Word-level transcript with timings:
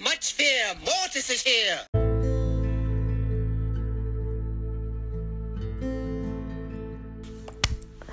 much 0.00 0.34
fear. 0.34 0.74
Mortis 0.84 1.28
is 1.28 1.42
here. 1.42 1.80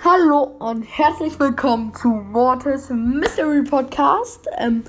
Hallo 0.04 0.56
und 0.60 0.84
herzlich 0.84 1.40
willkommen 1.40 1.94
zu 1.94 2.08
Mortis 2.08 2.90
Mystery 2.90 3.64
Podcast. 3.64 4.48
Ähm, 4.58 4.84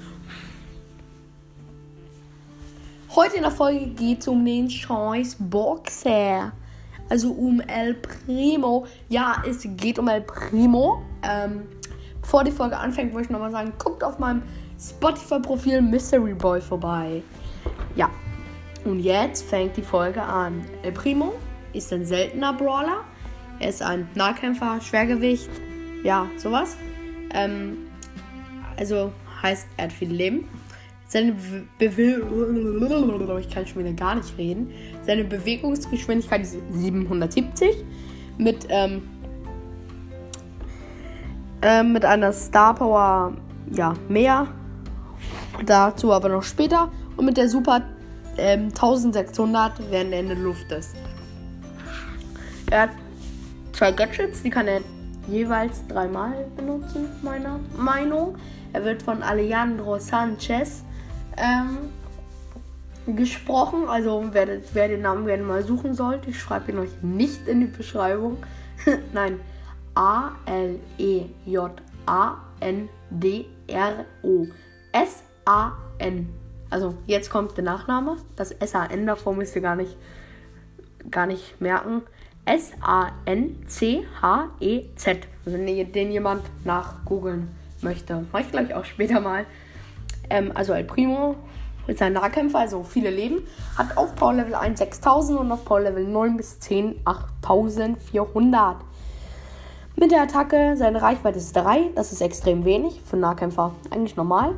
heute 3.14 3.36
in 3.36 3.42
der 3.42 3.50
Folge 3.50 3.86
geht 3.88 4.20
es 4.20 4.28
um 4.28 4.44
den 4.44 4.68
Choice 4.68 5.36
Boxer. 5.38 6.52
Also 7.08 7.30
um 7.30 7.60
El 7.60 7.94
Primo. 7.94 8.86
Ja, 9.08 9.42
es 9.46 9.60
geht 9.76 9.98
um 9.98 10.08
El 10.08 10.22
Primo. 10.22 11.02
Ähm, 11.22 11.68
bevor 12.22 12.42
die 12.42 12.52
Folge 12.52 12.76
anfängt, 12.76 13.12
wollte 13.12 13.26
ich 13.26 13.30
nochmal 13.30 13.52
sagen, 13.52 13.72
guckt 13.78 14.02
auf 14.02 14.18
meinem 14.18 14.42
Spotify-Profil 14.80 15.82
Mystery 15.82 16.34
Boy 16.34 16.60
vorbei. 16.60 17.22
Ja, 17.94 18.10
und 18.84 19.00
jetzt 19.00 19.48
fängt 19.48 19.76
die 19.76 19.82
Folge 19.82 20.22
an. 20.22 20.64
El 20.82 20.92
Primo 20.92 21.34
ist 21.72 21.92
ein 21.92 22.04
seltener 22.04 22.52
Brawler. 22.52 23.04
Er 23.58 23.70
ist 23.70 23.82
ein 23.82 24.08
Nahkämpfer, 24.14 24.80
Schwergewicht, 24.80 25.50
ja, 26.02 26.26
sowas. 26.36 26.76
Ähm, 27.34 27.78
also 28.76 29.12
heißt, 29.42 29.66
er 29.76 29.84
hat 29.84 29.92
viel 29.92 30.12
Leben. 30.12 30.48
Seine 31.08 31.34
Bewegung, 31.78 33.38
ich 33.38 33.48
kann 33.48 33.66
schon 33.66 33.84
wieder 33.84 33.92
gar 33.92 34.16
nicht 34.16 34.36
reden. 34.36 34.72
Seine 35.06 35.24
Bewegungsgeschwindigkeit 35.24 36.42
ist 36.42 36.56
770 36.72 37.84
mit 38.38 38.66
ähm, 38.68 39.02
äh, 41.62 41.82
mit 41.82 42.04
einer 42.04 42.32
Star 42.32 42.74
Power 42.74 43.32
ja 43.72 43.94
mehr. 44.08 44.48
Dazu 45.64 46.12
aber 46.12 46.28
noch 46.28 46.42
später 46.42 46.90
und 47.16 47.24
mit 47.24 47.36
der 47.36 47.48
Super 47.48 47.82
ähm, 48.38 48.68
1600 48.68 49.90
während 49.90 50.12
er 50.12 50.20
in 50.20 50.28
der 50.28 50.36
Luft 50.36 50.70
ist. 50.72 50.94
Er 52.70 52.82
hat 52.82 52.90
zwei 53.72 53.92
Gadgets, 53.92 54.42
die 54.42 54.50
kann 54.50 54.68
er 54.68 54.80
jeweils 55.28 55.86
dreimal 55.86 56.46
benutzen, 56.56 57.08
meiner 57.22 57.60
Meinung. 57.76 58.36
Er 58.72 58.84
wird 58.84 59.02
von 59.02 59.22
Alejandro 59.22 59.98
Sanchez 59.98 60.84
ähm, 61.36 61.90
gesprochen. 63.16 63.88
Also 63.88 64.24
wer, 64.32 64.48
wer, 64.72 64.88
den 64.88 65.02
Namen 65.02 65.26
gerne 65.26 65.42
mal 65.42 65.62
suchen 65.62 65.94
sollte, 65.94 66.30
ich 66.30 66.40
schreibe 66.40 66.72
ihn 66.72 66.78
euch 66.78 67.02
nicht 67.02 67.46
in 67.46 67.60
die 67.60 67.66
Beschreibung. 67.66 68.38
Nein, 69.12 69.38
A-L-E-J-A-N-D-R-O. 69.94 70.46
S-A-N. 75.46 76.28
Also 76.70 76.94
jetzt 77.06 77.30
kommt 77.30 77.56
der 77.56 77.62
Nachname. 77.62 78.16
Das 78.34 78.50
S-A-N 78.50 79.06
davor 79.06 79.32
müsst 79.34 79.54
ihr 79.54 79.62
gar 79.62 79.76
nicht, 79.76 79.96
gar 81.10 81.26
nicht 81.26 81.60
merken. 81.60 82.02
S-A-N-C-H-E-Z. 82.44 83.58
Wenn 85.44 85.68
ihr 85.68 85.84
den 85.84 86.10
jemand 86.10 86.42
nachgoogeln 86.64 87.54
möchte. 87.80 88.26
Mache 88.32 88.42
ich 88.42 88.50
gleich 88.50 88.74
auch 88.74 88.84
später 88.84 89.20
mal. 89.20 89.46
Ähm, 90.28 90.50
also 90.54 90.72
El 90.72 90.82
Primo 90.82 91.36
ist 91.86 92.02
ein 92.02 92.14
Nahkämpfer, 92.14 92.58
also 92.58 92.82
viele 92.82 93.10
Leben. 93.10 93.46
Hat 93.78 93.96
auf 93.96 94.16
Power 94.16 94.34
Level 94.34 94.56
1 94.56 94.80
6000 94.80 95.38
und 95.38 95.52
auf 95.52 95.64
Power 95.64 95.82
Level 95.82 96.04
9 96.04 96.36
bis 96.36 96.58
10 96.58 97.02
8400. 97.04 98.78
Mit 99.94 100.10
der 100.10 100.22
Attacke, 100.22 100.76
seine 100.76 101.00
Reichweite 101.00 101.38
ist 101.38 101.54
3. 101.54 101.90
Das 101.94 102.10
ist 102.12 102.20
extrem 102.20 102.64
wenig. 102.64 103.00
Für 103.04 103.16
Nahkämpfer 103.16 103.72
eigentlich 103.90 104.16
normal. 104.16 104.56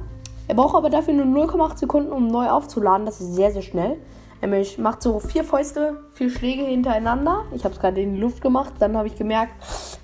Er 0.49 0.55
braucht 0.55 0.75
aber 0.75 0.91
dafür 0.91 1.15
nur 1.15 1.47
0,8 1.47 1.79
Sekunden, 1.79 2.11
um 2.11 2.27
neu 2.27 2.49
aufzuladen. 2.49 3.07
Das 3.07 3.21
ist 3.21 3.35
sehr, 3.35 3.53
sehr 3.53 3.63
schnell. 3.63 3.99
Er 4.41 4.49
macht 4.79 5.03
so 5.03 5.21
vier 5.21 5.45
Fäuste, 5.45 5.99
vier 6.13 6.31
Schläge 6.31 6.65
hintereinander. 6.65 7.45
Ich 7.55 7.65
habe 7.65 7.75
es 7.75 7.81
gerade 7.81 8.01
in 8.01 8.15
die 8.15 8.21
Luft 8.21 8.41
gemacht. 8.41 8.73
Dann 8.79 8.97
habe 8.97 9.09
ich 9.09 9.17
gemerkt, 9.17 9.53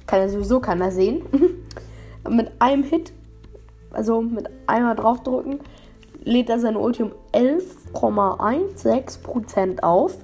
kann 0.07 0.21
er 0.21 0.29
sowieso 0.29 0.61
keiner 0.61 0.91
sehen. 0.91 1.25
mit 2.29 2.61
einem 2.61 2.83
Hit, 2.83 3.15
also 3.91 4.21
mit 4.21 4.51
einmal 4.67 4.97
draufdrücken, 4.97 5.61
lädt 6.25 6.51
er 6.51 6.59
seine 6.59 6.79
Ulti 6.79 7.05
um 7.05 7.13
11,16% 7.33 9.83
auf. 9.83 10.19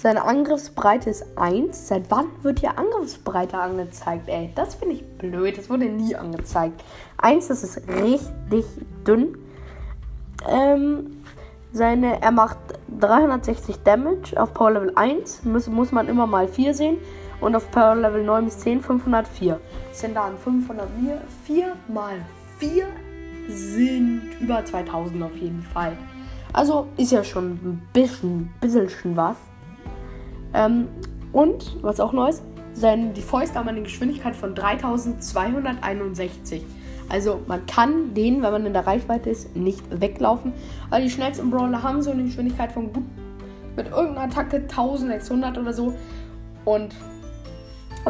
Seine 0.00 0.22
Angriffsbreite 0.22 1.10
ist 1.10 1.26
1. 1.34 1.88
Seit 1.88 2.08
wann 2.08 2.26
wird 2.42 2.60
hier 2.60 2.78
Angriffsbreite 2.78 3.58
angezeigt? 3.58 4.28
Ey, 4.28 4.52
das 4.54 4.76
finde 4.76 4.94
ich 4.94 5.04
blöd. 5.04 5.58
Das 5.58 5.68
wurde 5.68 5.86
nie 5.86 6.14
angezeigt. 6.14 6.84
1, 7.16 7.48
das 7.48 7.64
ist 7.64 7.82
richtig 7.88 8.64
dünn. 9.04 9.36
Ähm, 10.48 11.24
seine, 11.72 12.22
er 12.22 12.30
macht 12.30 12.58
360 13.00 13.78
Damage 13.78 14.40
auf 14.40 14.54
Power 14.54 14.70
Level 14.70 14.92
1. 14.94 15.42
Muss, 15.42 15.66
muss 15.66 15.90
man 15.90 16.06
immer 16.06 16.28
mal 16.28 16.46
4 16.46 16.74
sehen. 16.74 16.98
Und 17.40 17.56
auf 17.56 17.68
Power 17.72 17.96
Level 17.96 18.22
9 18.22 18.44
bis 18.44 18.60
10 18.60 18.82
504. 18.82 19.58
Das 19.88 19.98
sind 19.98 20.14
dann 20.14 20.38
504. 20.38 21.22
4 21.44 21.72
mal 21.88 22.14
4 22.58 22.86
sind 23.48 24.30
über 24.38 24.64
2000 24.64 25.24
auf 25.24 25.36
jeden 25.36 25.64
Fall. 25.64 25.98
Also 26.52 26.86
ist 26.96 27.10
ja 27.10 27.24
schon 27.24 27.54
ein 27.54 27.88
bisschen, 27.92 28.54
bisschen 28.60 29.16
was. 29.16 29.38
Ähm, 30.54 30.88
und, 31.32 31.76
was 31.82 32.00
auch 32.00 32.12
neu 32.12 32.28
ist, 32.28 32.42
sein, 32.72 33.12
die 33.14 33.22
Fäuste 33.22 33.58
haben 33.58 33.68
eine 33.68 33.82
Geschwindigkeit 33.82 34.36
von 34.36 34.54
3261. 34.54 36.64
Also 37.08 37.40
man 37.46 37.64
kann 37.66 38.14
den, 38.14 38.42
wenn 38.42 38.52
man 38.52 38.66
in 38.66 38.72
der 38.72 38.86
Reichweite 38.86 39.30
ist, 39.30 39.56
nicht 39.56 39.82
weglaufen. 40.00 40.52
Weil 40.90 41.02
die 41.02 41.10
schnellsten 41.10 41.50
Brawler 41.50 41.82
haben 41.82 42.02
so 42.02 42.10
eine 42.10 42.24
Geschwindigkeit 42.24 42.72
von 42.72 42.92
gut 42.92 43.04
mit 43.76 43.88
irgendeiner 43.88 44.22
Attacke 44.22 44.56
1600 44.56 45.58
oder 45.58 45.72
so. 45.72 45.94
Und 46.64 46.94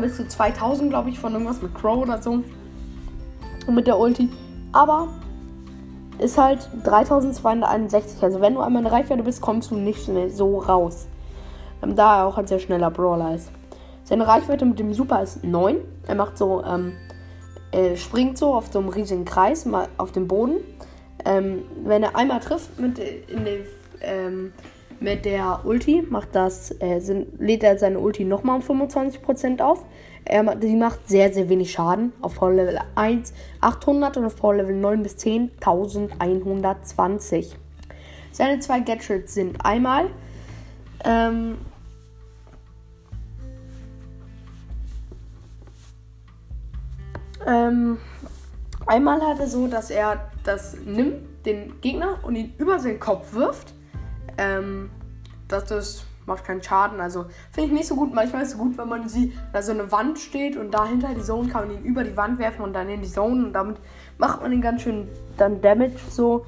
bis 0.01 0.17
zu 0.17 0.27
2000, 0.27 0.91
glaube 0.91 1.11
ich, 1.11 1.19
von 1.19 1.33
irgendwas 1.33 1.61
mit 1.61 1.75
Crow 1.75 2.03
oder 2.03 2.21
so. 2.21 2.43
Und 3.67 3.75
mit 3.75 3.87
der 3.87 3.99
Ulti. 3.99 4.29
Aber 4.73 5.09
ist 6.19 6.39
halt 6.39 6.69
3261. 6.85 8.23
Also 8.23 8.41
wenn 8.41 8.55
du 8.55 8.61
einmal 8.61 8.83
in 8.83 8.89
der 8.89 8.93
Reichweite 8.93 9.23
bist, 9.23 9.41
kommst 9.41 9.71
du 9.71 9.77
nicht 9.77 10.05
schnell 10.05 10.31
so 10.31 10.59
raus. 10.59 11.07
Ähm, 11.83 11.97
da 11.97 12.21
er 12.21 12.27
auch 12.27 12.39
ein 12.39 12.47
sehr 12.47 12.59
schneller 12.59 12.91
Brawler 12.91 13.35
ist. 13.35 13.51
Seine 14.05 14.27
Reichweite 14.27 14.65
mit 14.65 14.79
dem 14.79 14.95
Super 14.95 15.23
ist 15.23 15.45
9. 15.45 15.77
Er 16.07 16.15
macht 16.15 16.39
so, 16.39 16.65
ähm, 16.65 16.95
er 17.73 17.97
springt 17.97 18.39
so 18.39 18.55
auf 18.55 18.69
so 18.73 18.79
einem 18.79 18.89
riesigen 18.89 19.25
Kreis 19.25 19.67
mal 19.67 19.89
auf 19.99 20.13
dem 20.13 20.27
Boden. 20.27 20.57
Ähm, 21.25 21.65
wenn 21.85 22.03
er 22.03 22.17
einmal 22.17 22.41
trifft 22.41 22.79
mit, 22.81 22.99
in 22.99 23.45
den, 23.45 23.67
ähm, 24.01 24.53
mit 25.01 25.25
der 25.25 25.61
Ulti, 25.65 26.03
macht 26.09 26.35
das, 26.35 26.75
äh, 26.81 27.01
sind, 27.01 27.39
lädt 27.39 27.63
er 27.63 27.79
seine 27.79 27.99
Ulti 27.99 28.25
nochmal 28.25 28.57
um 28.57 28.63
25% 28.63 29.61
auf. 29.61 29.85
Er, 30.25 30.55
die 30.57 30.75
macht 30.75 31.09
sehr, 31.09 31.33
sehr 31.33 31.49
wenig 31.49 31.71
Schaden. 31.71 32.13
Auf 32.21 32.37
Power 32.37 32.53
Level 32.53 32.79
1 32.95 33.33
800 33.61 34.17
und 34.17 34.25
auf 34.25 34.37
Power 34.37 34.57
Level 34.57 34.75
9 34.75 35.03
bis 35.03 35.17
10 35.19 35.51
1120. 35.61 37.57
Seine 38.33 38.61
zwei 38.61 38.81
Gadgets 38.81 39.35
sind 39.35 39.65
einmal 39.65 40.07
ähm, 41.05 41.59
ähm, 47.47 47.99
einmal 48.87 49.21
hat 49.21 49.41
er 49.41 49.47
so, 49.47 49.67
dass 49.67 49.91
er 49.91 50.31
das 50.45 50.77
nimmt, 50.85 51.47
den 51.47 51.81
Gegner, 51.81 52.19
und 52.23 52.37
ihn 52.37 52.55
über 52.59 52.79
seinen 52.79 53.01
Kopf 53.01 53.33
wirft. 53.33 53.75
Ähm, 54.37 54.91
das 55.47 55.71
ist, 55.71 56.07
macht 56.27 56.45
keinen 56.45 56.63
Schaden. 56.63 57.01
Also 57.01 57.27
finde 57.53 57.69
ich 57.69 57.73
nicht 57.73 57.89
so 57.89 57.97
gut. 57.97 58.13
Manchmal 58.15 58.43
ist 58.43 58.53
es 58.53 58.59
gut, 58.59 58.77
wenn 58.79 58.89
man 58.89 59.09
sie, 59.09 59.33
da 59.53 59.63
so 59.63 59.73
eine 59.73 59.91
Wand 59.91 60.19
steht 60.19 60.57
und 60.57 60.73
dahinter 60.73 61.15
die 61.15 61.23
Zone 61.23 61.49
kann 61.49 61.69
man 61.69 61.79
ihn 61.79 61.85
über 61.85 62.05
die 62.05 62.17
Wand 62.17 62.39
werfen 62.39 62.63
und 62.63 62.73
dann 62.73 62.89
in 62.89 63.03
die 63.03 63.09
Zone 63.09 63.47
und 63.47 63.53
damit 63.53 63.79
macht 64.19 64.43
man 64.43 64.51
den 64.51 64.61
ganz 64.61 64.83
schön 64.83 65.09
dann 65.37 65.61
Damage 65.61 65.99
so. 66.11 66.45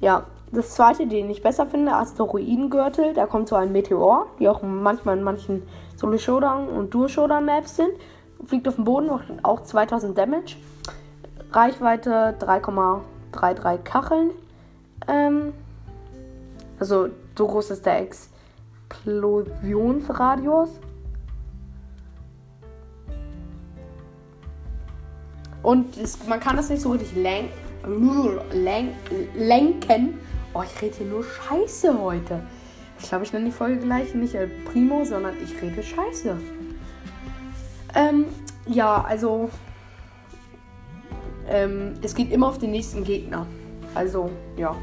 Ja, 0.00 0.26
das 0.52 0.74
zweite, 0.74 1.06
den 1.06 1.30
ich 1.30 1.42
besser 1.42 1.66
finde, 1.66 1.92
Asteroidengürtel. 1.94 3.14
Da 3.14 3.26
kommt 3.26 3.48
so 3.48 3.56
ein 3.56 3.72
Meteor, 3.72 4.26
die 4.38 4.48
auch 4.48 4.62
manchmal 4.62 5.16
in 5.16 5.24
manchen 5.24 5.62
Solo 5.96 6.18
Showdown 6.18 6.68
und 6.68 6.92
Duo 6.92 7.08
Showdown 7.08 7.46
Maps 7.46 7.76
sind. 7.76 7.92
Fliegt 8.44 8.68
auf 8.68 8.76
den 8.76 8.84
Boden, 8.84 9.06
macht 9.06 9.24
auch 9.42 9.62
2000 9.62 10.16
Damage. 10.18 10.56
Reichweite 11.52 12.36
3,33 12.38 13.78
Kacheln. 13.78 14.30
Ähm, 15.08 15.54
also 16.78 17.08
so 17.36 17.46
groß 17.46 17.70
ist 17.70 17.86
der 17.86 18.00
Explosionsradius. 18.90 20.68
Und 25.62 25.96
es, 25.96 26.26
man 26.26 26.40
kann 26.40 26.56
das 26.56 26.68
nicht 26.68 26.82
so 26.82 26.90
richtig 26.90 27.14
lenken. 27.16 27.52
lenken. 29.34 30.18
Oh, 30.54 30.62
ich 30.62 30.82
rede 30.82 30.96
hier 30.96 31.06
nur 31.06 31.24
Scheiße 31.24 31.98
heute. 31.98 32.42
Ich 32.98 33.08
glaube, 33.08 33.24
ich 33.24 33.32
nenne 33.32 33.46
die 33.46 33.52
Folge 33.52 33.78
gleich 33.78 34.14
nicht 34.14 34.34
El 34.34 34.48
Primo, 34.48 35.04
sondern 35.04 35.34
ich 35.42 35.60
rede 35.62 35.82
Scheiße. 35.82 36.36
Ähm, 37.94 38.26
ja, 38.66 39.02
also 39.02 39.50
ähm, 41.48 41.94
es 42.02 42.14
geht 42.14 42.30
immer 42.30 42.48
auf 42.48 42.58
den 42.58 42.70
nächsten 42.70 43.02
Gegner. 43.02 43.46
Also, 43.94 44.30
ja. 44.56 44.76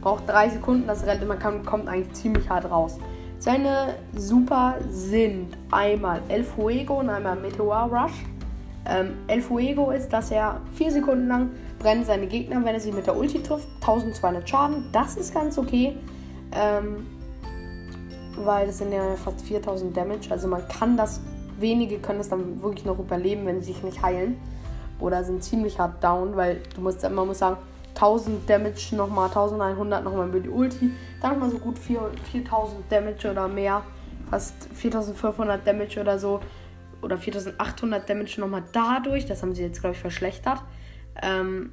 Braucht 0.00 0.28
drei 0.28 0.48
Sekunden, 0.48 0.86
das 0.86 1.04
rennt, 1.04 1.28
kann, 1.40 1.64
kommt 1.64 1.88
eigentlich 1.88 2.12
ziemlich 2.12 2.48
hart 2.48 2.70
raus. 2.70 2.98
Seine 3.40 3.96
Super 4.14 4.76
sind 4.88 5.56
einmal 5.72 6.22
El 6.28 6.44
Fuego 6.44 7.00
und 7.00 7.10
einmal 7.10 7.36
Meteor 7.36 7.90
Rush. 7.90 8.24
Ähm, 8.88 9.18
El 9.26 9.42
Fuego 9.42 9.90
ist, 9.90 10.08
dass 10.08 10.30
er 10.30 10.60
vier 10.74 10.90
Sekunden 10.90 11.28
lang 11.28 11.50
brennt 11.78 12.06
seine 12.06 12.26
Gegner, 12.26 12.64
wenn 12.64 12.74
er 12.74 12.80
sie 12.80 12.92
mit 12.92 13.06
der 13.06 13.16
Ulti 13.16 13.42
trifft. 13.42 13.68
1200 13.80 14.48
Schaden, 14.48 14.84
das 14.92 15.16
ist 15.16 15.34
ganz 15.34 15.58
okay. 15.58 15.94
Ähm, 16.52 17.06
weil 18.36 18.66
das 18.66 18.78
sind 18.78 18.92
ja 18.92 19.16
fast 19.16 19.42
4000 19.42 19.96
Damage. 19.96 20.30
Also 20.30 20.48
man 20.48 20.66
kann 20.68 20.96
das, 20.96 21.20
wenige 21.58 21.98
können 21.98 22.18
das 22.18 22.28
dann 22.28 22.62
wirklich 22.62 22.84
noch 22.84 22.98
überleben, 22.98 23.46
wenn 23.46 23.60
sie 23.60 23.72
sich 23.72 23.82
nicht 23.82 24.02
heilen. 24.02 24.38
Oder 25.00 25.22
sind 25.22 25.44
ziemlich 25.44 25.78
hart 25.78 26.02
down, 26.02 26.36
weil 26.36 26.60
du 26.74 26.80
musst, 26.80 27.02
man 27.02 27.26
muss 27.26 27.38
sagen, 27.38 27.58
1000 27.94 28.48
Damage 28.48 28.94
nochmal, 28.96 29.28
1100 29.28 30.04
nochmal 30.04 30.28
über 30.28 30.40
die 30.40 30.48
Ulti. 30.48 30.92
Dann 31.20 31.32
nochmal 31.32 31.50
so 31.50 31.58
gut 31.58 31.78
4, 31.78 32.00
4000 32.30 32.80
Damage 32.90 33.30
oder 33.30 33.48
mehr. 33.48 33.82
Fast 34.30 34.54
4500 34.74 35.66
Damage 35.66 36.00
oder 36.00 36.18
so. 36.18 36.40
Oder 37.02 37.18
4800 37.18 38.08
Damage 38.08 38.40
nochmal 38.40 38.64
dadurch. 38.72 39.26
Das 39.26 39.42
haben 39.42 39.54
sie 39.54 39.62
jetzt, 39.62 39.80
glaube 39.80 39.94
ich, 39.94 40.00
verschlechtert. 40.00 40.62
Ähm, 41.22 41.72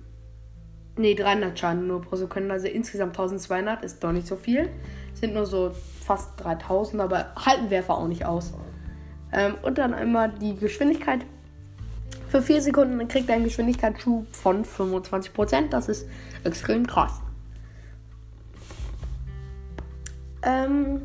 ne, 0.98 1.16
300 1.16 1.58
Schaden 1.58 1.88
nur 1.88 2.02
pro 2.02 2.16
Sekunde. 2.16 2.54
Also 2.54 2.68
insgesamt 2.68 3.12
1200 3.12 3.84
ist 3.84 4.04
doch 4.04 4.12
nicht 4.12 4.28
so 4.28 4.36
viel. 4.36 4.70
Sind 5.14 5.34
nur 5.34 5.46
so 5.46 5.72
fast 6.06 6.32
3000, 6.38 7.02
aber 7.02 7.34
halten 7.36 7.70
Werfer 7.70 7.98
auch 7.98 8.08
nicht 8.08 8.26
aus. 8.26 8.54
Ähm, 9.32 9.56
und 9.64 9.78
dann 9.78 9.94
einmal 9.94 10.30
die 10.30 10.56
Geschwindigkeit. 10.56 11.26
Für 12.28 12.42
4 12.42 12.62
Sekunden 12.62 13.08
kriegt 13.08 13.30
er 13.30 13.36
einen 13.36 13.46
Geschwindigkeitsschub 13.46 14.28
von 14.36 14.66
25%. 14.66 15.70
Das 15.70 15.90
ist 15.90 16.08
extrem 16.44 16.86
krass. 16.86 17.22
Ähm, 20.44 21.02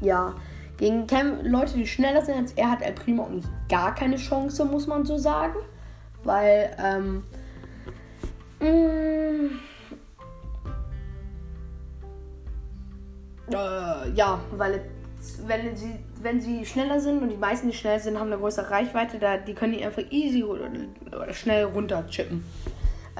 ja, 0.00 0.34
gegen 0.78 1.06
Cam 1.06 1.44
Leute, 1.44 1.74
die 1.74 1.86
schneller 1.86 2.22
sind 2.22 2.36
als 2.36 2.52
er, 2.52 2.70
hat 2.70 2.82
El 2.82 2.92
Primo 2.92 3.24
eigentlich 3.24 3.46
gar 3.68 3.94
keine 3.94 4.16
Chance, 4.16 4.64
muss 4.64 4.86
man 4.86 5.04
so 5.04 5.16
sagen. 5.16 5.56
Weil, 6.24 6.76
ähm, 6.82 7.22
mh, 8.60 8.68
mm, 8.68 9.50
äh, 13.52 14.10
ja, 14.14 14.40
weil 14.56 14.80
wenn 15.46 15.76
sie, 15.76 15.94
wenn 16.20 16.40
sie 16.40 16.64
schneller 16.64 17.00
sind 17.00 17.22
und 17.22 17.30
die 17.30 17.36
meisten, 17.36 17.68
die 17.68 17.76
schnell 17.76 17.98
sind, 18.00 18.18
haben 18.18 18.32
eine 18.32 18.38
größere 18.40 18.70
Reichweite, 18.70 19.18
da, 19.18 19.36
die 19.36 19.54
können 19.54 19.72
die 19.72 19.84
einfach 19.84 20.02
easy 20.10 20.44
oder, 20.44 20.68
oder 21.06 21.32
schnell 21.32 21.64
runterchippen. 21.64 22.44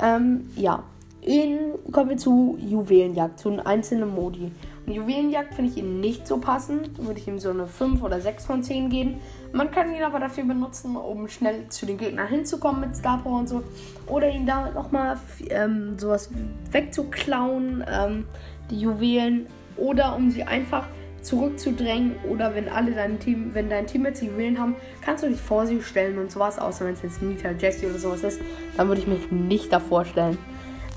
Ähm, 0.00 0.50
ja. 0.56 0.84
In, 1.22 1.72
kommen 1.90 2.10
wir 2.10 2.16
zu 2.16 2.56
Juwelenjagd, 2.60 3.40
zu 3.40 3.58
einzelnen 3.66 4.14
Modi. 4.14 4.52
Juwelenjagd 4.86 5.54
finde 5.54 5.72
ich 5.72 5.78
ihn 5.78 6.00
nicht 6.00 6.26
so 6.26 6.38
passend. 6.38 7.04
Würde 7.04 7.18
ich 7.18 7.26
ihm 7.26 7.38
so 7.38 7.50
eine 7.50 7.66
5 7.66 8.02
oder 8.02 8.20
6 8.20 8.46
von 8.46 8.62
10 8.62 8.88
geben. 8.88 9.20
Man 9.52 9.70
kann 9.70 9.94
ihn 9.94 10.02
aber 10.02 10.20
dafür 10.20 10.44
benutzen, 10.44 10.96
um 10.96 11.28
schnell 11.28 11.68
zu 11.68 11.86
den 11.86 11.98
Gegnern 11.98 12.28
hinzukommen 12.28 12.80
mit 12.80 12.96
Star 12.96 13.22
Power 13.22 13.40
und 13.40 13.48
so. 13.48 13.62
Oder 14.06 14.30
ihn 14.30 14.46
damit 14.46 14.74
nochmal 14.74 15.18
ähm, 15.50 15.98
sowas 15.98 16.30
wegzuklauen, 16.70 17.84
ähm, 17.90 18.26
die 18.70 18.80
Juwelen. 18.80 19.46
Oder 19.76 20.16
um 20.16 20.30
sie 20.30 20.44
einfach 20.44 20.86
zurückzudrängen 21.26 22.14
oder 22.30 22.54
wenn 22.54 22.68
alle 22.68 22.92
dein 22.92 23.18
Team, 23.18 23.50
wenn 23.52 23.68
dein 23.68 23.86
Team 23.86 24.04
jetzt 24.04 24.22
Juwelen 24.22 24.58
haben, 24.60 24.76
kannst 25.02 25.24
du 25.24 25.28
dich 25.28 25.40
vor 25.40 25.66
sie 25.66 25.82
stellen 25.82 26.18
und 26.18 26.30
sowas, 26.30 26.58
außer 26.58 26.86
wenn 26.86 26.94
es 26.94 27.02
jetzt 27.02 27.20
Nita, 27.20 27.50
Jesse 27.50 27.86
oder 27.86 27.98
sowas 27.98 28.22
ist, 28.22 28.40
dann 28.76 28.86
würde 28.88 29.00
ich 29.00 29.08
mich 29.08 29.30
nicht 29.32 29.72
davor 29.72 30.04
stellen. 30.04 30.38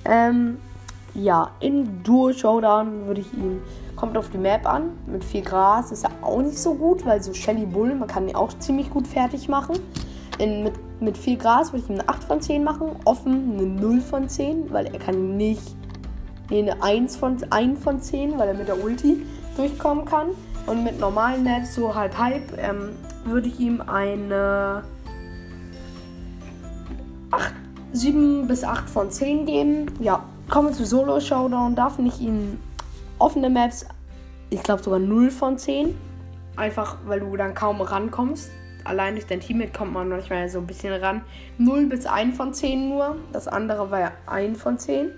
Ähm, 0.06 0.58
ja, 1.14 1.52
in 1.60 2.04
Duo 2.04 2.32
Showdown 2.32 3.08
würde 3.08 3.22
ich 3.22 3.34
ihn, 3.34 3.62
kommt 3.96 4.18
auf 4.18 4.30
die 4.30 4.38
Map 4.38 4.66
an, 4.66 4.92
mit 5.08 5.24
viel 5.24 5.42
Gras 5.42 5.92
ist 5.92 6.04
er 6.04 6.12
auch 6.22 6.42
nicht 6.42 6.58
so 6.58 6.74
gut, 6.74 7.06
weil 7.06 7.22
so 7.22 7.34
Shelly 7.34 7.66
Bull, 7.66 7.96
man 7.96 8.08
kann 8.08 8.28
ihn 8.28 8.36
auch 8.36 8.54
ziemlich 8.60 8.90
gut 8.90 9.08
fertig 9.08 9.50
machen. 9.50 9.80
In, 10.38 10.64
mit, 10.64 10.74
mit 11.02 11.18
viel 11.18 11.38
Gras 11.38 11.74
würde 11.74 11.84
ich 11.84 11.90
ihm 11.90 12.00
eine 12.00 12.08
8 12.08 12.24
von 12.24 12.42
10 12.42 12.64
machen, 12.64 12.92
offen 13.06 13.58
eine 13.58 13.68
0 13.68 14.02
von 14.02 14.30
10, 14.30 14.72
weil 14.72 14.86
er 14.86 15.00
kann 15.00 15.36
nicht, 15.36 15.76
nee, 16.50 16.62
eine 16.62 16.82
1 16.82 17.18
von, 17.18 17.38
1 17.50 17.84
von 17.84 18.02
10, 18.02 18.38
weil 18.38 18.48
er 18.50 18.54
mit 18.54 18.68
der 18.68 18.82
Ulti 18.82 19.26
durchkommen 19.58 20.06
kann. 20.06 20.28
Und 20.68 20.84
mit 20.84 21.00
normalen 21.00 21.44
Nets, 21.44 21.74
so 21.74 21.96
halb 21.96 22.18
halb, 22.18 22.44
ähm, 22.58 22.92
würde 23.26 23.48
ich 23.48 23.60
ihm 23.60 23.82
eine 23.82 24.84
8, 27.32 27.54
7 27.92 28.48
bis 28.48 28.64
8 28.64 28.90
von 28.90 29.10
10 29.10 29.46
geben. 29.46 29.88
Ja, 30.00 30.24
kommen 30.50 30.70
wir 30.70 30.76
zu 30.76 30.86
Solo 30.86 31.20
Showdown. 31.20 31.76
Da 31.76 31.90
finde 31.90 32.12
ich 32.12 32.20
ihn 32.20 32.60
offene 33.20 33.50
Maps, 33.50 33.86
ich 34.50 34.64
glaube 34.64 34.84
sogar 34.84 35.00
0 35.00 35.30
von 35.30 35.58
10. 35.58 35.96
Einfach, 36.56 36.98
weil 37.06 37.22
du 37.22 37.38
dann 37.38 37.54
kaum 37.54 37.82
rankommst. 37.82 38.52
Allein 38.84 39.14
durch 39.14 39.28
dein 39.28 39.40
Teammate 39.40 39.72
kommt 39.72 39.94
man 39.94 40.10
manchmal 40.10 40.50
so 40.50 40.60
ein 40.60 40.68
bisschen 40.68 40.94
ran. 40.94 41.22
0 41.58 41.86
bis 41.86 42.06
1 42.06 42.36
von 42.36 42.54
10 42.54 42.90
nur. 42.90 43.18
Das 43.32 43.48
andere 43.48 43.92
war 43.92 44.00
ja 44.00 44.12
1 44.26 44.60
von 44.60 44.78
10 44.78 45.12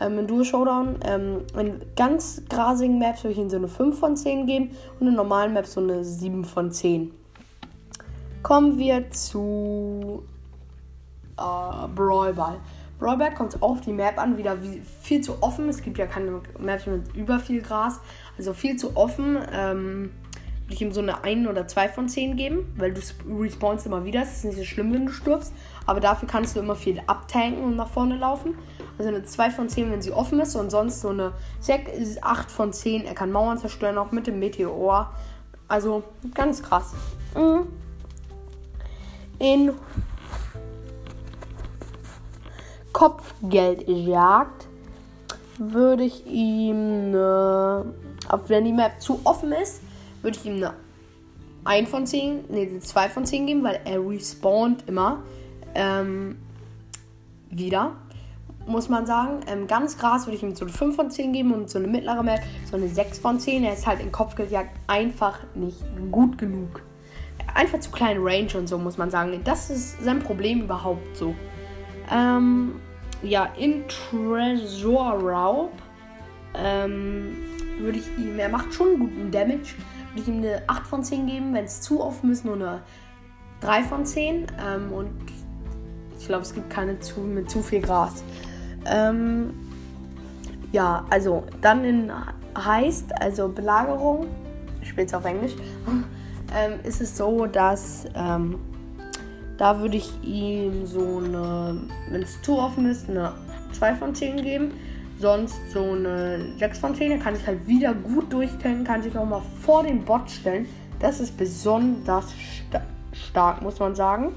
ähm, 0.00 0.18
in 0.18 0.26
Duo 0.26 0.44
Showdown. 0.44 1.00
Ähm, 1.04 1.38
in 1.58 1.80
ganz 1.96 2.42
grasigen 2.48 2.98
Maps 2.98 3.24
würde 3.24 3.32
ich 3.32 3.38
ihnen 3.38 3.50
so 3.50 3.56
eine 3.56 3.68
5 3.68 3.98
von 3.98 4.16
10 4.16 4.46
geben 4.46 4.70
und 5.00 5.08
in 5.08 5.14
normalen 5.14 5.52
Maps 5.52 5.72
so 5.72 5.80
eine 5.80 6.04
7 6.04 6.44
von 6.44 6.70
10. 6.70 7.10
Kommen 8.42 8.78
wir 8.78 9.10
zu 9.10 10.22
äh, 11.38 11.88
Brawl 11.94 12.34
Ball. 12.34 12.60
Ball 13.02 13.34
kommt 13.34 13.62
auf 13.62 13.80
die 13.80 13.92
Map 13.92 14.18
an, 14.18 14.38
wieder 14.38 14.62
wie, 14.62 14.82
viel 15.02 15.20
zu 15.20 15.42
offen. 15.42 15.68
Es 15.68 15.82
gibt 15.82 15.98
ja 15.98 16.06
keine 16.06 16.40
Maps 16.58 16.86
mit 16.86 17.14
über 17.14 17.38
viel 17.38 17.62
Gras, 17.62 18.00
also 18.38 18.54
viel 18.54 18.76
zu 18.76 18.96
offen. 18.96 19.38
Ähm, 19.52 20.10
würde 20.72 20.74
ich 20.74 20.82
ihm 20.82 20.92
so 20.92 21.00
eine 21.00 21.22
1 21.22 21.48
oder 21.48 21.66
2 21.66 21.88
von 21.88 22.08
10 22.08 22.36
geben, 22.36 22.72
weil 22.76 22.94
du 22.94 23.00
respawnst 23.38 23.84
immer 23.84 24.04
wieder. 24.04 24.22
Es 24.22 24.38
ist 24.38 24.44
nicht 24.44 24.56
so 24.56 24.64
schlimm, 24.64 24.92
wenn 24.92 25.06
du 25.06 25.12
stirbst. 25.12 25.52
Aber 25.86 26.00
dafür 26.00 26.28
kannst 26.28 26.56
du 26.56 26.60
immer 26.60 26.76
viel 26.76 27.02
abtanken 27.06 27.62
und 27.62 27.76
nach 27.76 27.90
vorne 27.90 28.16
laufen. 28.16 28.54
Also 28.96 29.10
eine 29.10 29.22
2 29.22 29.50
von 29.50 29.68
10, 29.68 29.90
wenn 29.90 30.00
sie 30.00 30.12
offen 30.12 30.40
ist. 30.40 30.56
Und 30.56 30.70
sonst 30.70 31.00
so 31.00 31.10
eine 31.10 31.32
6, 31.60 32.22
8 32.22 32.50
von 32.50 32.72
10. 32.72 33.04
Er 33.04 33.14
kann 33.14 33.30
Mauern 33.30 33.58
zerstören, 33.58 33.98
auch 33.98 34.12
mit 34.12 34.26
dem 34.26 34.38
Meteor. 34.38 35.12
Also 35.68 36.04
ganz 36.34 36.62
krass. 36.62 36.94
Mhm. 37.34 37.66
In 39.38 39.72
Kopfgeldjagd 42.92 44.66
würde 45.58 46.04
ich 46.04 46.26
ihm, 46.26 47.08
eine, 47.08 47.84
wenn 48.48 48.64
die 48.64 48.72
Map 48.72 49.00
zu 49.00 49.20
offen 49.24 49.52
ist, 49.52 49.82
würde 50.22 50.36
ich 50.38 50.44
ihm 50.46 50.56
eine 50.56 50.74
1 51.64 51.88
von 51.88 52.06
10, 52.06 52.44
nee, 52.48 52.68
eine 52.68 52.80
2 52.80 53.08
von 53.08 53.24
10 53.24 53.46
geben, 53.46 53.62
weil 53.62 53.80
er 53.84 54.00
respawnt 54.00 54.84
immer 54.88 55.22
ähm, 55.74 56.36
wieder, 57.50 57.92
muss 58.66 58.88
man 58.88 59.06
sagen. 59.06 59.40
Ähm, 59.46 59.66
ganz 59.66 59.96
Gras 59.96 60.26
würde 60.26 60.36
ich 60.36 60.42
ihm 60.42 60.54
so 60.54 60.64
eine 60.64 60.72
5 60.72 60.96
von 60.96 61.10
10 61.10 61.32
geben 61.32 61.52
und 61.52 61.70
so 61.70 61.78
eine 61.78 61.88
mittlere 61.88 62.22
Map 62.22 62.40
so 62.68 62.76
eine 62.76 62.88
6 62.88 63.18
von 63.18 63.38
10. 63.38 63.64
Er 63.64 63.74
ist 63.74 63.86
halt 63.86 64.00
in 64.00 64.10
Kopfgeldjagd 64.10 64.76
einfach 64.86 65.38
nicht 65.54 65.78
gut 66.10 66.38
genug. 66.38 66.82
Einfach 67.54 67.80
zu 67.80 67.90
kleine 67.90 68.20
Range 68.20 68.48
und 68.56 68.66
so, 68.66 68.78
muss 68.78 68.98
man 68.98 69.10
sagen. 69.10 69.40
Das 69.44 69.70
ist 69.70 70.02
sein 70.02 70.20
Problem 70.20 70.62
überhaupt 70.62 71.16
so. 71.16 71.34
Ähm, 72.12 72.80
ja, 73.22 73.48
in 73.58 73.84
Treasure 73.88 75.18
Raub 75.22 75.72
ähm, 76.54 77.36
würde 77.78 77.98
ich 77.98 78.18
ihm, 78.18 78.38
er 78.38 78.48
macht 78.48 78.74
schon 78.74 78.98
guten 78.98 79.30
Damage, 79.30 79.74
würde 80.10 80.22
ich 80.22 80.28
ihm 80.28 80.38
eine 80.38 80.62
8 80.66 80.86
von 80.86 81.02
10 81.02 81.26
geben. 81.26 81.54
Wenn 81.54 81.64
es 81.64 81.80
zu 81.80 82.02
offen 82.02 82.30
ist, 82.30 82.44
nur 82.44 82.56
eine 82.56 82.82
3 83.60 83.84
von 83.84 84.04
10. 84.04 84.46
Ähm, 84.64 84.92
und 84.92 85.10
ich 86.18 86.26
glaube, 86.26 86.42
es 86.42 86.54
gibt 86.54 86.68
keine 86.70 86.98
zu, 87.00 87.20
mit 87.20 87.50
zu 87.50 87.62
viel 87.62 87.80
Gras. 87.80 88.22
Ähm, 88.86 89.54
ja, 90.72 91.04
also 91.10 91.44
dann 91.60 91.84
in 91.84 92.12
heißt, 92.56 93.20
also 93.20 93.48
Belagerung, 93.48 94.26
ich 94.82 94.88
spiele 94.88 95.06
es 95.06 95.14
auf 95.14 95.24
Englisch, 95.24 95.54
ähm, 96.54 96.80
ist 96.82 97.00
es 97.00 97.16
so, 97.16 97.46
dass 97.46 98.04
ähm, 98.14 98.58
da 99.58 99.80
würde 99.80 99.96
ich 99.96 100.10
ihm 100.22 100.86
so 100.86 101.18
eine, 101.18 101.80
wenn 102.10 102.22
es 102.22 102.40
zu 102.42 102.58
offen 102.58 102.86
ist, 102.86 103.08
eine 103.08 103.32
2 103.72 103.94
von 103.96 104.14
10 104.14 104.42
geben. 104.42 104.72
Sonst 105.18 105.58
so 105.72 105.82
eine 105.82 106.52
6 106.58 106.78
von 106.78 106.94
10. 106.94 107.10
Da 107.10 107.16
kann 107.24 107.36
ich 107.36 107.46
halt 107.46 107.66
wieder 107.66 107.94
gut 107.94 108.32
durchtanken, 108.32 108.84
kann 108.84 109.02
sich 109.02 109.16
auch 109.16 109.24
mal 109.24 109.42
vor 109.60 109.84
den 109.84 110.04
Bot 110.04 110.30
stellen. 110.30 110.66
Das 110.98 111.20
ist 111.20 111.36
besonders 111.36 112.32
sta 112.32 112.82
stark, 113.12 113.60
muss 113.62 113.78
man 113.78 113.94
sagen. 113.94 114.32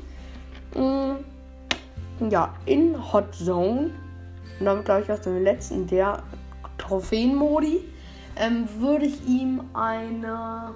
Mhm 0.75 1.15
ja, 2.29 2.53
in 2.65 2.95
Hot 3.13 3.34
Zone, 3.36 3.91
und 4.60 4.65
damit 4.65 4.86
glaube 4.86 5.03
ich 5.03 5.12
auch 5.12 5.19
den 5.19 5.43
letzten 5.43 5.88
der 5.88 6.24
Trophäenmodi, 6.77 7.81
ähm, 8.38 8.67
würde 8.79 9.05
ich 9.05 9.25
ihm 9.27 9.62
eine. 9.74 10.74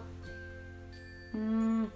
Mh, 1.33 1.39
hm, 1.39 1.87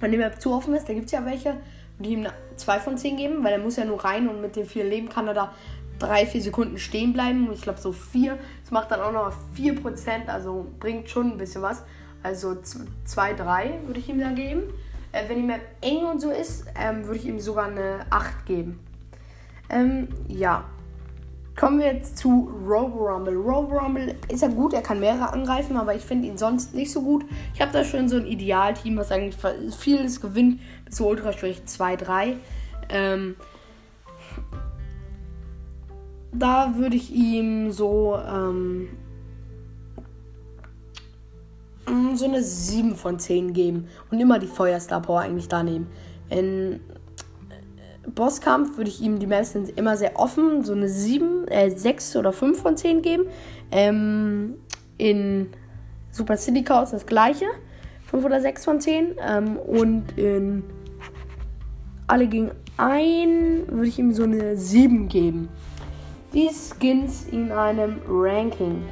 wenn 0.00 0.10
die 0.10 0.18
Map 0.18 0.40
zu 0.40 0.52
offen 0.52 0.74
ist, 0.74 0.88
da 0.88 0.94
gibt 0.94 1.06
es 1.06 1.12
ja 1.12 1.24
welche, 1.24 1.56
ich 2.00 2.08
ihm 2.08 2.20
eine 2.20 2.32
2 2.56 2.80
von 2.80 2.98
10 2.98 3.16
geben, 3.16 3.44
weil 3.44 3.52
er 3.52 3.58
muss 3.58 3.76
ja 3.76 3.84
nur 3.84 4.04
rein 4.04 4.28
und 4.28 4.40
mit 4.40 4.56
dem 4.56 4.66
vier 4.66 4.84
Leben 4.84 5.08
kann 5.08 5.28
er 5.28 5.34
da 5.34 5.52
3, 5.98 6.26
4 6.26 6.42
Sekunden 6.42 6.78
stehen 6.78 7.12
bleiben. 7.12 7.50
Ich 7.52 7.62
glaube 7.62 7.78
so 7.78 7.92
4. 7.92 8.38
Das 8.62 8.70
macht 8.70 8.90
dann 8.90 9.00
auch 9.00 9.12
noch 9.12 9.32
4%, 9.56 10.26
also 10.26 10.66
bringt 10.80 11.08
schon 11.10 11.32
ein 11.32 11.38
bisschen 11.38 11.62
was. 11.62 11.82
Also 12.22 12.56
2, 13.04 13.34
3 13.34 13.80
würde 13.86 14.00
ich 14.00 14.08
ihm 14.08 14.18
da 14.18 14.30
geben. 14.30 14.62
Äh, 15.12 15.28
wenn 15.28 15.38
ihm 15.38 15.52
eng 15.80 16.04
und 16.04 16.20
so 16.20 16.30
ist, 16.30 16.64
ähm, 16.78 17.04
würde 17.04 17.18
ich 17.18 17.26
ihm 17.26 17.40
sogar 17.40 17.66
eine 17.66 18.06
8 18.10 18.46
geben. 18.46 18.80
Ähm, 19.68 20.08
ja. 20.28 20.64
Kommen 21.60 21.78
wir 21.78 21.92
jetzt 21.92 22.16
zu 22.16 22.50
Robo 22.66 23.06
Rumble. 23.06 23.36
Robo 23.36 23.76
Rumble 23.76 24.14
ist 24.32 24.40
ja 24.40 24.48
gut, 24.48 24.72
er 24.72 24.80
kann 24.80 24.98
mehrere 24.98 25.30
angreifen, 25.30 25.76
aber 25.76 25.94
ich 25.94 26.00
finde 26.00 26.26
ihn 26.26 26.38
sonst 26.38 26.74
nicht 26.74 26.90
so 26.90 27.02
gut. 27.02 27.26
Ich 27.52 27.60
habe 27.60 27.70
da 27.70 27.84
schon 27.84 28.08
so 28.08 28.16
ein 28.16 28.24
Idealteam, 28.24 28.96
was 28.96 29.12
eigentlich 29.12 29.36
vieles 29.76 30.22
gewinnt, 30.22 30.62
bis 30.86 30.94
zu 30.94 31.06
Ultra 31.06 31.32
2, 31.32 31.96
3. 31.96 32.36
Ähm, 32.88 33.36
da 36.32 36.78
würde 36.78 36.96
ich 36.96 37.12
ihm 37.12 37.70
so 37.72 38.18
ähm, 38.26 38.88
so 42.14 42.24
eine 42.24 42.42
7 42.42 42.96
von 42.96 43.18
10 43.18 43.52
geben 43.52 43.88
und 44.10 44.18
immer 44.18 44.38
die 44.38 44.46
Feuerstar 44.46 45.02
Power 45.02 45.20
eigentlich 45.20 45.48
da 45.48 45.62
nehmen. 45.62 45.88
In 46.30 46.80
Bosskampf 48.14 48.76
würde 48.76 48.90
ich 48.90 49.00
ihm, 49.00 49.18
die 49.18 49.28
sind 49.44 49.76
immer 49.76 49.96
sehr 49.96 50.18
offen, 50.18 50.64
so 50.64 50.72
eine 50.72 50.88
7, 50.88 51.48
äh, 51.48 51.70
6 51.70 52.16
oder 52.16 52.32
5 52.32 52.60
von 52.60 52.76
10 52.76 53.02
geben. 53.02 53.24
Ähm, 53.70 54.54
in 54.98 55.48
Super 56.10 56.36
City 56.36 56.62
Chaos 56.62 56.90
das 56.90 57.06
gleiche, 57.06 57.46
5 58.10 58.24
oder 58.24 58.40
6 58.40 58.64
von 58.64 58.80
10. 58.80 59.16
Ähm, 59.26 59.56
und 59.56 60.04
in 60.16 60.62
Alle 62.06 62.26
gegen 62.26 62.50
ein 62.76 63.62
würde 63.68 63.86
ich 63.86 63.98
ihm 63.98 64.12
so 64.12 64.24
eine 64.24 64.56
7 64.56 65.08
geben. 65.08 65.48
Die 66.32 66.48
Skins 66.48 67.26
in 67.30 67.52
einem 67.52 68.00
Ranking. 68.08 68.82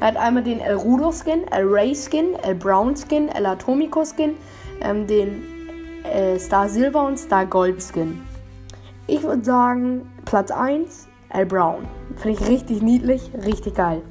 Er 0.00 0.08
hat 0.08 0.16
einmal 0.16 0.42
den 0.42 0.60
El 0.60 0.76
Rudo 0.76 1.12
Skin, 1.12 1.46
El 1.50 1.66
Ray 1.66 1.94
Skin, 1.94 2.34
El 2.42 2.54
Brown 2.54 2.96
Skin, 2.96 3.28
El 3.28 3.44
Atomico 3.44 4.04
Skin, 4.04 4.34
ähm, 4.80 5.06
den 5.06 5.42
äh, 6.04 6.38
Star 6.38 6.68
Silver 6.68 7.06
und 7.06 7.18
Star 7.18 7.44
Gold 7.44 7.82
Skin. 7.82 8.29
Ich 9.10 9.24
würde 9.24 9.44
sagen, 9.44 10.08
Platz 10.24 10.52
1, 10.52 11.08
El 11.30 11.44
Brown. 11.44 11.84
Finde 12.14 12.38
ich 12.40 12.48
richtig 12.48 12.80
niedlich, 12.80 13.32
richtig 13.44 13.74
geil. 13.74 14.02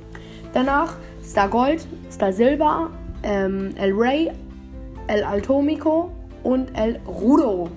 Danach 0.52 0.98
Star 1.24 1.48
Gold, 1.48 1.88
Star 2.12 2.34
Silber, 2.34 2.90
ähm, 3.24 3.74
El 3.78 3.94
Ray, 3.94 4.30
El 5.08 5.24
Altomico 5.24 6.12
und 6.44 6.78
El 6.78 7.00
Rudo. 7.08 7.70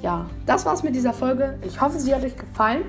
Ja, 0.00 0.24
das 0.46 0.64
war's 0.64 0.82
mit 0.82 0.94
dieser 0.94 1.12
Folge. 1.12 1.58
Ich 1.62 1.78
hoffe, 1.78 1.98
sie 1.98 2.14
hat 2.14 2.24
euch 2.24 2.38
gefallen. 2.38 2.84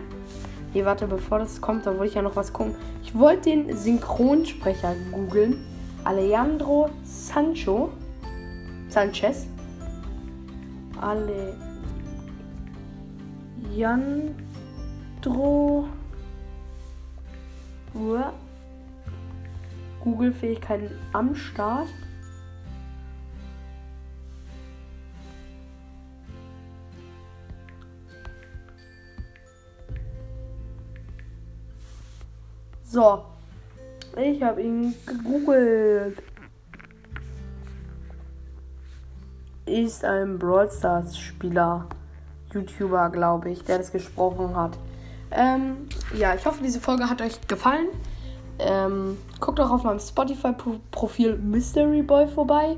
Hier, 0.71 0.85
warte, 0.85 1.05
bevor 1.05 1.39
das 1.39 1.59
kommt, 1.59 1.85
da 1.85 1.91
wollte 1.91 2.05
ich 2.05 2.13
ja 2.13 2.21
noch 2.21 2.37
was 2.37 2.53
gucken. 2.53 2.75
Ich 3.03 3.13
wollte 3.13 3.49
den 3.49 3.75
Synchronsprecher 3.75 4.95
googeln. 5.11 5.57
Alejandro 6.05 6.89
Sancho. 7.03 7.89
Sanchez. 8.87 9.45
Ale. 11.01 11.72
Jandro. 13.75 14.43
Google-Fähigkeiten 20.03 20.89
am 21.13 21.35
Start. 21.35 21.87
So. 32.83 33.25
Ich 34.15 34.43
habe 34.43 34.61
ihn 34.61 34.93
gegoogelt. 35.05 36.21
Ist 39.65 40.05
ein 40.05 40.37
Brawl 40.37 40.69
Stars 40.69 41.17
Spieler. 41.17 41.87
YouTuber, 42.53 43.09
glaube 43.09 43.49
ich, 43.49 43.63
der 43.63 43.77
das 43.77 43.91
gesprochen 43.91 44.55
hat. 44.55 44.77
Ähm, 45.31 45.87
ja, 46.15 46.35
ich 46.35 46.45
hoffe, 46.45 46.63
diese 46.63 46.79
Folge 46.79 47.09
hat 47.09 47.21
euch 47.21 47.39
gefallen. 47.47 47.87
Ähm, 48.59 49.17
guckt 49.39 49.59
auch 49.59 49.71
auf 49.71 49.83
meinem 49.83 49.99
Spotify-Profil 49.99 51.37
Mystery 51.37 52.03
Boy 52.03 52.27
vorbei. 52.27 52.77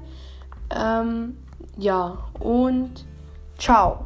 Ähm, 0.73 1.37
ja, 1.77 2.17
und 2.39 3.05
ciao. 3.57 4.05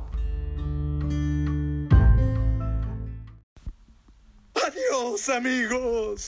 Adios, 4.56 5.30
amigos. 5.30 6.18